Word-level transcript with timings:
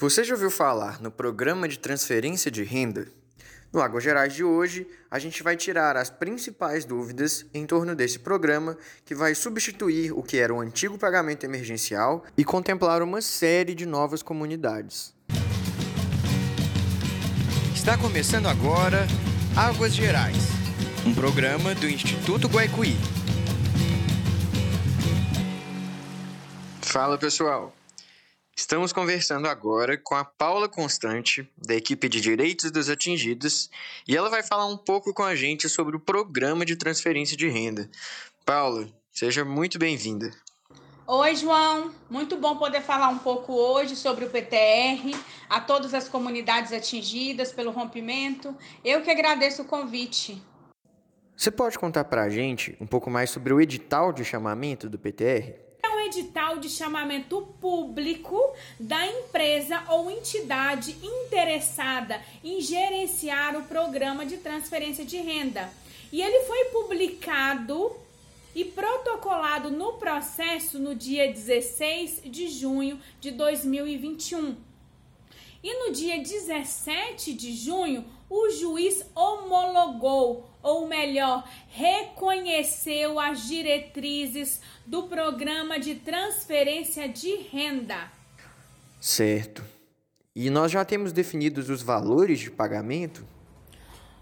Você 0.00 0.24
já 0.24 0.32
ouviu 0.32 0.50
falar 0.50 0.98
no 0.98 1.10
programa 1.10 1.68
de 1.68 1.78
transferência 1.78 2.50
de 2.50 2.62
renda? 2.62 3.06
No 3.70 3.82
Águas 3.82 4.02
Gerais 4.02 4.32
de 4.32 4.42
hoje, 4.42 4.88
a 5.10 5.18
gente 5.18 5.42
vai 5.42 5.58
tirar 5.58 5.94
as 5.94 6.08
principais 6.08 6.86
dúvidas 6.86 7.44
em 7.52 7.66
torno 7.66 7.94
desse 7.94 8.18
programa 8.18 8.78
que 9.04 9.14
vai 9.14 9.34
substituir 9.34 10.10
o 10.12 10.22
que 10.22 10.38
era 10.38 10.54
o 10.54 10.58
antigo 10.58 10.96
pagamento 10.96 11.44
emergencial 11.44 12.24
e 12.34 12.46
contemplar 12.46 13.02
uma 13.02 13.20
série 13.20 13.74
de 13.74 13.84
novas 13.84 14.22
comunidades. 14.22 15.14
Está 17.74 17.98
começando 17.98 18.46
agora 18.46 19.06
Águas 19.54 19.92
Gerais, 19.92 20.48
um 21.04 21.14
programa 21.14 21.74
do 21.74 21.86
Instituto 21.86 22.48
Guaicuí. 22.48 22.96
Fala 26.80 27.18
pessoal! 27.18 27.74
Estamos 28.60 28.92
conversando 28.92 29.48
agora 29.48 29.96
com 29.96 30.14
a 30.14 30.22
Paula 30.22 30.68
Constante, 30.68 31.50
da 31.56 31.74
equipe 31.74 32.10
de 32.10 32.20
Direitos 32.20 32.70
dos 32.70 32.90
Atingidos, 32.90 33.70
e 34.06 34.14
ela 34.14 34.28
vai 34.28 34.42
falar 34.42 34.66
um 34.66 34.76
pouco 34.76 35.14
com 35.14 35.22
a 35.22 35.34
gente 35.34 35.66
sobre 35.66 35.96
o 35.96 35.98
programa 35.98 36.62
de 36.66 36.76
transferência 36.76 37.34
de 37.38 37.48
renda. 37.48 37.90
Paula, 38.44 38.86
seja 39.10 39.46
muito 39.46 39.78
bem-vinda. 39.78 40.30
Oi, 41.06 41.34
João. 41.36 41.90
Muito 42.10 42.36
bom 42.36 42.58
poder 42.58 42.82
falar 42.82 43.08
um 43.08 43.18
pouco 43.18 43.54
hoje 43.54 43.96
sobre 43.96 44.26
o 44.26 44.30
PTR, 44.30 45.18
a 45.48 45.58
todas 45.62 45.94
as 45.94 46.06
comunidades 46.06 46.70
atingidas 46.70 47.52
pelo 47.52 47.70
rompimento. 47.70 48.54
Eu 48.84 49.00
que 49.00 49.10
agradeço 49.10 49.62
o 49.62 49.64
convite. 49.64 50.40
Você 51.34 51.50
pode 51.50 51.78
contar 51.78 52.04
para 52.04 52.24
a 52.24 52.28
gente 52.28 52.76
um 52.78 52.86
pouco 52.86 53.10
mais 53.10 53.30
sobre 53.30 53.54
o 53.54 53.60
edital 53.60 54.12
de 54.12 54.22
chamamento 54.22 54.86
do 54.86 54.98
PTR? 54.98 55.69
Edital 56.10 56.58
de 56.58 56.68
chamamento 56.68 57.42
público 57.60 58.38
da 58.78 59.06
empresa 59.06 59.82
ou 59.88 60.10
entidade 60.10 60.96
interessada 61.02 62.20
em 62.42 62.60
gerenciar 62.60 63.56
o 63.56 63.62
programa 63.62 64.26
de 64.26 64.38
transferência 64.38 65.04
de 65.04 65.16
renda. 65.18 65.70
E 66.12 66.20
ele 66.20 66.44
foi 66.46 66.64
publicado 66.66 67.92
e 68.54 68.64
protocolado 68.64 69.70
no 69.70 69.92
processo 69.92 70.78
no 70.78 70.94
dia 70.94 71.32
16 71.32 72.22
de 72.24 72.48
junho 72.48 72.98
de 73.20 73.30
2021. 73.30 74.69
E 75.62 75.86
no 75.86 75.92
dia 75.92 76.18
17 76.18 77.34
de 77.34 77.52
junho, 77.52 78.04
o 78.30 78.48
juiz 78.50 79.04
homologou, 79.14 80.48
ou 80.62 80.86
melhor, 80.86 81.46
reconheceu 81.68 83.20
as 83.20 83.46
diretrizes 83.46 84.60
do 84.86 85.02
programa 85.02 85.78
de 85.78 85.96
transferência 85.96 87.08
de 87.08 87.34
renda. 87.36 88.10
Certo. 89.00 89.62
E 90.34 90.48
nós 90.48 90.72
já 90.72 90.84
temos 90.84 91.12
definidos 91.12 91.68
os 91.68 91.82
valores 91.82 92.38
de 92.38 92.50
pagamento? 92.50 93.26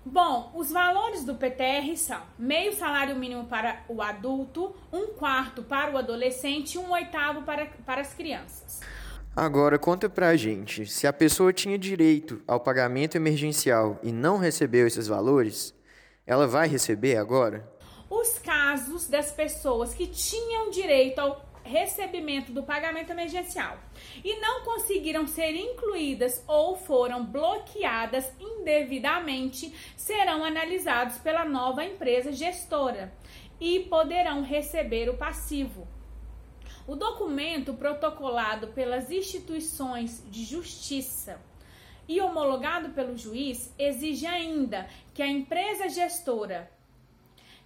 Bom, 0.04 0.50
os 0.54 0.72
valores 0.72 1.22
do 1.24 1.34
PTR 1.34 1.94
são 1.96 2.22
meio 2.38 2.74
salário 2.74 3.14
mínimo 3.14 3.44
para 3.44 3.84
o 3.88 4.00
adulto, 4.00 4.74
um 4.90 5.08
quarto 5.08 5.62
para 5.62 5.92
o 5.92 5.98
adolescente 5.98 6.74
e 6.74 6.78
um 6.78 6.90
oitavo 6.90 7.42
para, 7.42 7.66
para 7.84 8.00
as 8.00 8.14
crianças. 8.14 8.80
Agora 9.40 9.78
conta 9.78 10.10
pra 10.10 10.34
gente, 10.34 10.84
se 10.84 11.06
a 11.06 11.12
pessoa 11.12 11.52
tinha 11.52 11.78
direito 11.78 12.42
ao 12.44 12.58
pagamento 12.58 13.14
emergencial 13.14 13.96
e 14.02 14.10
não 14.10 14.36
recebeu 14.36 14.84
esses 14.84 15.06
valores, 15.06 15.72
ela 16.26 16.48
vai 16.48 16.66
receber 16.66 17.16
agora? 17.16 17.64
Os 18.10 18.36
casos 18.40 19.06
das 19.06 19.30
pessoas 19.30 19.94
que 19.94 20.08
tinham 20.08 20.70
direito 20.70 21.20
ao 21.20 21.48
recebimento 21.62 22.50
do 22.50 22.64
pagamento 22.64 23.12
emergencial 23.12 23.78
e 24.24 24.40
não 24.40 24.64
conseguiram 24.64 25.24
ser 25.24 25.54
incluídas 25.54 26.42
ou 26.48 26.76
foram 26.76 27.24
bloqueadas 27.24 28.28
indevidamente 28.40 29.72
serão 29.96 30.44
analisados 30.44 31.16
pela 31.18 31.44
nova 31.44 31.84
empresa 31.84 32.32
gestora 32.32 33.14
e 33.60 33.86
poderão 33.88 34.42
receber 34.42 35.08
o 35.08 35.16
passivo. 35.16 35.86
O 36.88 36.96
documento 36.96 37.74
protocolado 37.74 38.68
pelas 38.68 39.10
instituições 39.10 40.24
de 40.30 40.42
justiça 40.42 41.38
e 42.08 42.18
homologado 42.18 42.88
pelo 42.94 43.14
juiz 43.14 43.70
exige 43.78 44.24
ainda 44.24 44.88
que 45.12 45.22
a 45.22 45.26
empresa 45.26 45.86
gestora 45.90 46.72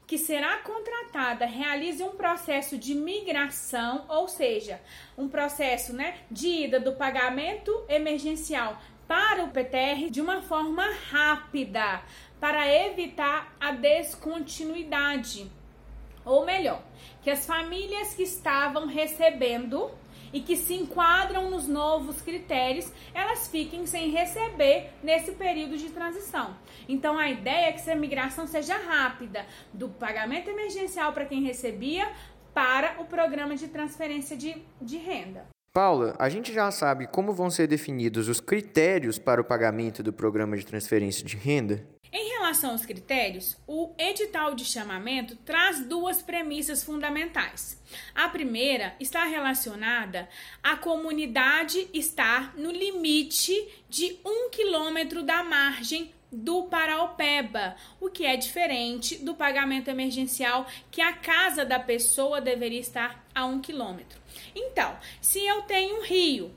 que 0.08 0.18
será 0.18 0.58
contratada 0.58 1.46
realize 1.46 2.02
um 2.02 2.16
processo 2.16 2.76
de 2.76 2.96
migração, 2.96 4.04
ou 4.08 4.26
seja, 4.26 4.80
um 5.16 5.28
processo 5.28 5.92
né, 5.92 6.18
de 6.28 6.64
ida 6.64 6.80
do 6.80 6.94
pagamento 6.94 7.84
emergencial 7.88 8.76
para 9.06 9.44
o 9.44 9.52
PTR 9.52 10.10
de 10.10 10.20
uma 10.20 10.42
forma 10.42 10.84
rápida, 11.12 12.02
para 12.40 12.68
evitar 12.68 13.54
a 13.60 13.70
descontinuidade. 13.70 15.61
Ou 16.24 16.44
melhor, 16.44 16.82
que 17.22 17.30
as 17.30 17.46
famílias 17.46 18.14
que 18.14 18.22
estavam 18.22 18.86
recebendo 18.86 19.90
e 20.32 20.40
que 20.40 20.56
se 20.56 20.74
enquadram 20.74 21.50
nos 21.50 21.68
novos 21.68 22.22
critérios, 22.22 22.90
elas 23.12 23.48
fiquem 23.48 23.86
sem 23.86 24.10
receber 24.10 24.90
nesse 25.02 25.32
período 25.32 25.76
de 25.76 25.90
transição. 25.90 26.56
Então 26.88 27.18
a 27.18 27.30
ideia 27.30 27.68
é 27.68 27.72
que 27.72 27.80
essa 27.80 27.94
migração 27.94 28.46
seja 28.46 28.76
rápida, 28.76 29.44
do 29.72 29.88
pagamento 29.88 30.48
emergencial 30.48 31.12
para 31.12 31.26
quem 31.26 31.42
recebia 31.42 32.10
para 32.54 33.00
o 33.00 33.04
programa 33.04 33.56
de 33.56 33.68
transferência 33.68 34.36
de, 34.36 34.56
de 34.80 34.96
renda. 34.96 35.46
Paula, 35.72 36.14
a 36.18 36.28
gente 36.28 36.52
já 36.52 36.70
sabe 36.70 37.06
como 37.06 37.32
vão 37.32 37.48
ser 37.48 37.66
definidos 37.66 38.28
os 38.28 38.40
critérios 38.40 39.18
para 39.18 39.40
o 39.40 39.44
pagamento 39.44 40.02
do 40.02 40.12
programa 40.12 40.54
de 40.54 40.66
transferência 40.66 41.24
de 41.24 41.36
renda? 41.36 41.86
Relação 42.18 42.72
aos 42.72 42.84
critérios, 42.84 43.56
o 43.66 43.94
edital 43.96 44.54
de 44.54 44.64
chamamento 44.64 45.34
traz 45.36 45.80
duas 45.86 46.20
premissas 46.20 46.84
fundamentais. 46.84 47.80
A 48.14 48.28
primeira 48.28 48.94
está 49.00 49.24
relacionada 49.24 50.28
à 50.62 50.76
comunidade 50.76 51.88
estar 51.94 52.54
no 52.56 52.70
limite 52.70 53.54
de 53.88 54.18
um 54.24 54.50
quilômetro 54.50 55.22
da 55.22 55.42
margem 55.42 56.12
do 56.30 56.64
Paraupeba, 56.64 57.76
o 58.00 58.08
que 58.08 58.24
é 58.24 58.36
diferente 58.36 59.16
do 59.16 59.34
pagamento 59.34 59.88
emergencial 59.88 60.66
que 60.90 61.02
a 61.02 61.12
casa 61.12 61.64
da 61.64 61.78
pessoa 61.78 62.40
deveria 62.40 62.80
estar 62.80 63.24
a 63.34 63.44
um 63.44 63.60
quilômetro. 63.60 64.18
Então, 64.54 64.98
se 65.20 65.44
eu 65.44 65.62
tenho 65.62 65.98
um 65.98 66.02
rio 66.02 66.50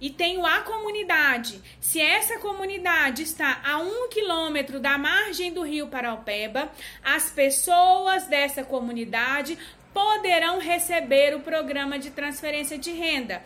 e 0.00 0.10
tenho 0.10 0.44
a 0.44 0.60
comunidade. 0.60 1.60
Se 1.80 2.00
essa 2.00 2.38
comunidade 2.38 3.22
está 3.22 3.60
a 3.64 3.78
um 3.78 4.08
quilômetro 4.08 4.80
da 4.80 4.98
margem 4.98 5.52
do 5.52 5.62
rio 5.62 5.88
Paraupeba, 5.88 6.70
as 7.02 7.30
pessoas 7.30 8.26
dessa 8.26 8.64
comunidade 8.64 9.58
poderão 9.92 10.58
receber 10.58 11.34
o 11.34 11.40
programa 11.40 11.98
de 11.98 12.10
transferência 12.10 12.76
de 12.76 12.90
renda. 12.90 13.42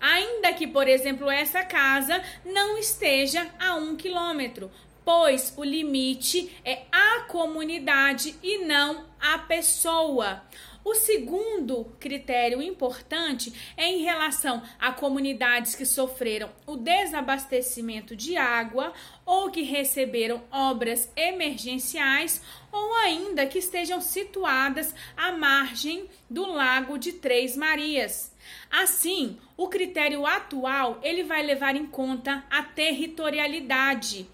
Ainda 0.00 0.54
que, 0.54 0.66
por 0.66 0.88
exemplo, 0.88 1.30
essa 1.30 1.62
casa 1.62 2.22
não 2.44 2.78
esteja 2.78 3.46
a 3.58 3.74
um 3.74 3.94
quilômetro, 3.94 4.70
pois 5.04 5.52
o 5.56 5.62
limite 5.62 6.50
é 6.64 6.82
a 6.90 7.20
comunidade 7.28 8.34
e 8.42 8.64
não 8.64 9.04
a 9.20 9.38
pessoa. 9.38 10.42
O 10.82 10.94
segundo 10.94 11.84
critério 12.00 12.62
importante 12.62 13.52
é 13.76 13.86
em 13.86 14.02
relação 14.02 14.62
a 14.78 14.90
comunidades 14.90 15.74
que 15.74 15.84
sofreram 15.84 16.48
o 16.66 16.74
desabastecimento 16.74 18.16
de 18.16 18.36
água 18.36 18.94
ou 19.26 19.50
que 19.50 19.62
receberam 19.62 20.42
obras 20.50 21.12
emergenciais 21.14 22.40
ou 22.72 22.94
ainda 22.96 23.46
que 23.46 23.58
estejam 23.58 24.00
situadas 24.00 24.94
à 25.14 25.32
margem 25.32 26.08
do 26.30 26.46
Lago 26.46 26.96
de 26.96 27.12
Três 27.12 27.56
Marias. 27.56 28.34
Assim, 28.70 29.38
o 29.58 29.68
critério 29.68 30.24
atual 30.24 30.98
ele 31.02 31.22
vai 31.22 31.42
levar 31.42 31.76
em 31.76 31.86
conta 31.86 32.42
a 32.50 32.62
territorialidade 32.62 34.26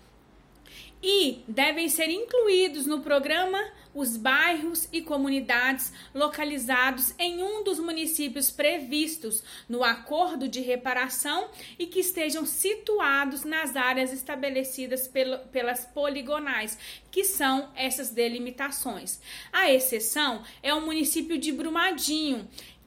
e 1.03 1.45
devem 1.47 1.89
ser 1.89 2.09
incluídos 2.09 2.87
no 2.87 3.01
programa 3.01 3.63
os 3.97 4.15
bairros 4.15 4.87
e 4.93 5.01
comunidades 5.01 5.91
localizados 6.15 7.15
em 7.19 7.43
um 7.43 7.65
dos 7.65 7.79
municípios 7.79 8.51
previstos 8.51 9.43
no 9.67 9.83
acordo 9.83 10.47
de 10.47 10.61
reparação 10.61 11.49
e 11.79 11.87
que 11.87 12.01
estejam 12.01 12.45
situados 12.45 13.43
nas 13.43 13.75
áreas 13.75 14.13
estabelecidas 14.13 15.09
pelo, 15.09 15.39
pelas 15.49 15.87
poligonais, 15.87 16.79
que 17.11 17.25
são 17.25 17.71
essas 17.75 18.11
delimitações. 18.11 19.19
A 19.51 19.73
exceção 19.73 20.43
é 20.63 20.75
o 20.75 20.83
município 20.83 21.39
de 21.39 21.51
Brumadinho, 21.51 22.47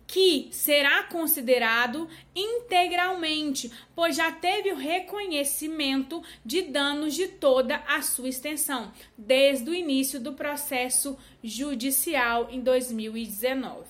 que 0.10 0.50
será 0.52 1.04
considerado 1.04 2.10
integralmente, 2.36 3.72
pois 3.96 4.16
já 4.16 4.32
teve 4.32 4.72
o 4.72 4.76
reconhecimento 4.76 6.24
de 6.44 6.64
danos 6.64 7.14
de 7.14 7.28
toda 7.28 7.76
a 7.88 8.02
sua 8.02 8.28
extensão, 8.28 8.92
desde 9.16 9.70
o 9.70 9.74
início 9.74 10.20
do 10.20 10.34
processo 10.34 11.16
judicial 11.44 12.48
em 12.50 12.60
2019. 12.60 13.86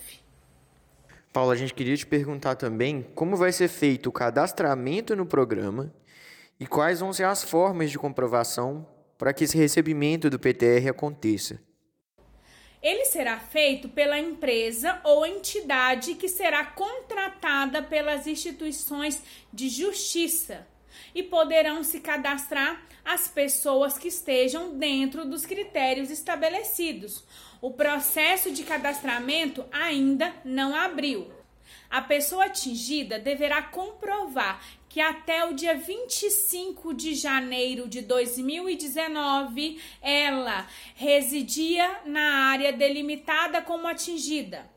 Paula, 1.31 1.53
a 1.53 1.55
gente 1.55 1.73
queria 1.73 1.95
te 1.95 2.05
perguntar 2.05 2.55
também 2.55 3.01
como 3.15 3.37
vai 3.37 3.53
ser 3.53 3.69
feito 3.69 4.09
o 4.09 4.11
cadastramento 4.11 5.15
no 5.15 5.25
programa 5.25 5.93
e 6.59 6.67
quais 6.67 6.99
vão 6.99 7.13
ser 7.13 7.23
as 7.23 7.45
formas 7.45 7.91
de 7.91 7.97
comprovação 7.97 8.85
para 9.17 9.31
que 9.31 9.45
esse 9.45 9.57
recebimento 9.57 10.29
do 10.29 10.37
PTR 10.37 10.89
aconteça. 10.89 11.61
Ele 12.81 13.05
será 13.05 13.39
feito 13.39 13.89
pela 13.89 14.17
empresa 14.17 15.01
ou 15.03 15.25
entidade 15.25 16.15
que 16.15 16.29
será 16.29 16.63
contratada 16.65 17.83
pelas 17.83 18.25
instituições 18.25 19.21
de 19.51 19.67
justiça 19.67 20.65
e 21.13 21.21
poderão 21.21 21.83
se 21.83 21.99
cadastrar 21.99 22.81
as 23.03 23.27
pessoas 23.27 23.97
que 23.97 24.07
estejam 24.07 24.77
dentro 24.77 25.25
dos 25.25 25.45
critérios 25.45 26.09
estabelecidos. 26.09 27.23
O 27.61 27.71
processo 27.71 28.51
de 28.51 28.63
cadastramento 28.63 29.65
ainda 29.71 30.33
não 30.45 30.75
abriu. 30.75 31.38
A 31.89 32.01
pessoa 32.01 32.45
atingida 32.45 33.17
deverá 33.17 33.61
comprovar 33.63 34.61
que 34.87 34.99
até 34.99 35.45
o 35.45 35.53
dia 35.53 35.75
25 35.75 36.93
de 36.93 37.13
janeiro 37.13 37.87
de 37.87 38.01
2019 38.01 39.79
ela 40.01 40.67
residia 40.95 42.01
na 42.05 42.49
área 42.49 42.73
delimitada 42.73 43.61
como 43.61 43.87
atingida. 43.87 44.69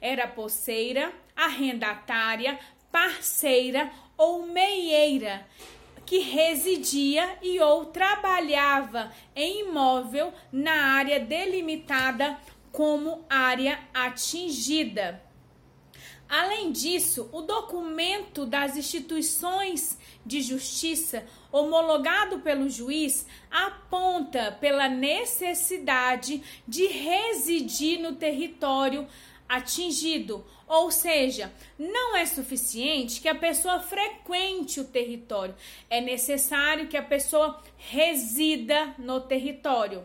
Era 0.00 0.28
poceira, 0.28 1.12
arrendatária, 1.34 2.58
parceira 2.92 3.90
ou 4.16 4.46
meieira 4.46 5.46
que 6.06 6.18
residia 6.18 7.38
e 7.42 7.58
ou 7.60 7.86
trabalhava 7.86 9.10
em 9.34 9.62
imóvel 9.62 10.32
na 10.52 10.94
área 10.94 11.18
delimitada 11.18 12.38
como 12.70 13.24
área 13.28 13.78
atingida. 13.94 15.23
Além 16.36 16.72
disso, 16.72 17.28
o 17.30 17.42
documento 17.42 18.44
das 18.44 18.76
instituições 18.76 19.96
de 20.26 20.42
justiça 20.42 21.24
homologado 21.52 22.40
pelo 22.40 22.68
juiz 22.68 23.24
aponta 23.48 24.50
pela 24.50 24.88
necessidade 24.88 26.42
de 26.66 26.88
residir 26.88 28.00
no 28.00 28.16
território 28.16 29.06
atingido, 29.48 30.44
ou 30.66 30.90
seja, 30.90 31.52
não 31.78 32.16
é 32.16 32.26
suficiente 32.26 33.20
que 33.20 33.28
a 33.28 33.34
pessoa 33.36 33.78
frequente 33.78 34.80
o 34.80 34.84
território, 34.84 35.54
é 35.88 36.00
necessário 36.00 36.88
que 36.88 36.96
a 36.96 37.02
pessoa 37.02 37.62
resida 37.76 38.92
no 38.98 39.20
território. 39.20 40.02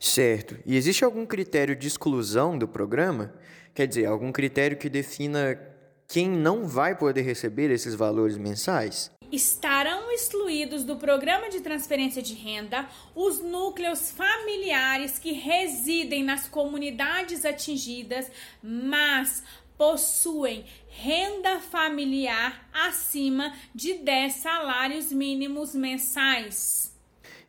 Certo. 0.00 0.56
E 0.64 0.76
existe 0.76 1.04
algum 1.04 1.26
critério 1.26 1.74
de 1.74 1.88
exclusão 1.88 2.56
do 2.56 2.68
programa? 2.68 3.34
Quer 3.74 3.86
dizer, 3.86 4.06
algum 4.06 4.32
critério 4.32 4.76
que 4.76 4.88
defina 4.88 5.58
quem 6.06 6.28
não 6.28 6.66
vai 6.66 6.96
poder 6.96 7.22
receber 7.22 7.70
esses 7.70 7.94
valores 7.94 8.38
mensais? 8.38 9.10
Estarão 9.30 10.10
excluídos 10.10 10.84
do 10.84 10.96
programa 10.96 11.50
de 11.50 11.60
transferência 11.60 12.22
de 12.22 12.32
renda 12.32 12.88
os 13.14 13.40
núcleos 13.40 14.10
familiares 14.10 15.18
que 15.18 15.32
residem 15.32 16.24
nas 16.24 16.48
comunidades 16.48 17.44
atingidas, 17.44 18.30
mas 18.62 19.42
possuem 19.76 20.64
renda 20.88 21.60
familiar 21.60 22.68
acima 22.72 23.54
de 23.74 23.94
10 23.94 24.32
salários 24.34 25.12
mínimos 25.12 25.74
mensais. 25.74 26.92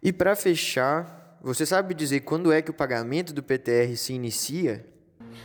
E 0.03 0.13
para 0.13 0.35
fechar, 0.35 1.28
você 1.41 1.65
sabe 1.65 1.93
dizer 1.93 2.21
quando 2.21 2.51
é 2.51 2.61
que 2.61 2.71
o 2.71 2.73
pagamento 2.73 3.33
do 3.33 3.41
PTR 3.41 3.95
se 3.95 4.13
inicia? 4.13 4.85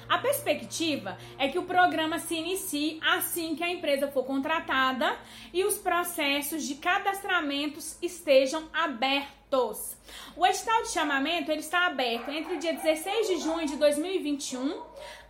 A 0.09 0.19
perspectiva 0.19 1.17
é 1.39 1.49
que 1.49 1.59
o 1.59 1.63
programa 1.63 2.19
se 2.19 2.35
inicie 2.35 2.99
assim 3.03 3.55
que 3.55 3.63
a 3.63 3.71
empresa 3.71 4.09
for 4.09 4.25
contratada 4.25 5.17
e 5.53 5.65
os 5.65 5.75
processos 5.75 6.65
de 6.65 6.75
cadastramentos 6.77 7.97
estejam 8.03 8.65
abertos. 8.73 9.97
O 10.37 10.45
edital 10.45 10.83
de 10.83 10.89
chamamento 10.89 11.51
ele 11.51 11.61
está 11.61 11.87
aberto 11.87 12.31
entre 12.31 12.57
o 12.57 12.59
dia 12.59 12.73
16 12.73 13.29
de 13.29 13.37
junho 13.39 13.67
de 13.67 13.77
2021 13.77 14.83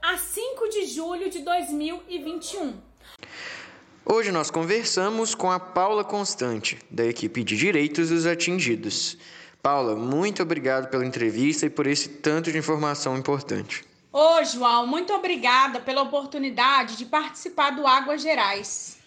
a 0.02 0.16
5 0.16 0.68
de 0.70 0.86
julho 0.86 1.30
de 1.30 1.40
2021. 1.40 2.74
Hoje 4.06 4.30
nós 4.30 4.50
conversamos 4.50 5.34
com 5.34 5.50
a 5.50 5.58
Paula 5.58 6.04
Constante, 6.04 6.78
da 6.90 7.04
equipe 7.06 7.42
de 7.42 7.56
Direitos 7.56 8.10
dos 8.10 8.26
Atingidos. 8.26 9.16
Paula, 9.64 9.96
muito 9.96 10.42
obrigado 10.42 10.90
pela 10.90 11.06
entrevista 11.06 11.64
e 11.64 11.70
por 11.70 11.86
esse 11.86 12.06
tanto 12.06 12.52
de 12.52 12.58
informação 12.58 13.16
importante. 13.16 13.82
Ô, 14.12 14.44
João, 14.44 14.86
muito 14.86 15.10
obrigada 15.14 15.80
pela 15.80 16.02
oportunidade 16.02 16.98
de 16.98 17.06
participar 17.06 17.70
do 17.70 17.86
Águas 17.86 18.20
Gerais. 18.20 18.98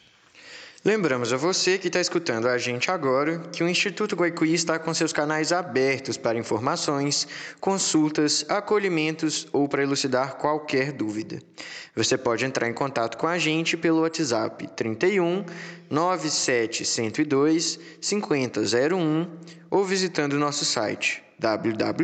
Lembramos 0.88 1.34
a 1.34 1.36
você 1.36 1.78
que 1.78 1.88
está 1.88 2.00
escutando 2.00 2.48
a 2.48 2.58
gente 2.58 2.90
agora 2.90 3.40
que 3.52 3.62
o 3.62 3.68
Instituto 3.68 4.16
Guaicuí 4.16 4.54
está 4.54 4.80
com 4.80 4.94
seus 4.94 5.12
canais 5.12 5.52
abertos 5.52 6.16
para 6.16 6.40
informações, 6.40 7.28
consultas, 7.60 8.46
acolhimentos 8.48 9.50
ou 9.52 9.68
para 9.68 9.84
elucidar 9.84 10.38
qualquer 10.38 10.94
dúvida. 10.94 11.42
Você 11.94 12.18
pode 12.18 12.46
entrar 12.46 12.70
em 12.70 12.74
contato 12.74 13.18
com 13.18 13.28
a 13.28 13.38
gente 13.38 13.76
pelo 13.76 14.00
WhatsApp 14.00 14.66
31 14.78 15.44
97 15.90 16.86
102 16.86 17.80
5001 18.00 19.28
ou 19.70 19.84
visitando 19.84 20.40
nosso 20.40 20.64
site 20.64 21.22
www.guaicuí 21.38 21.98